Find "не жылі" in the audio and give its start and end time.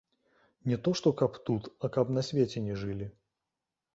2.69-3.11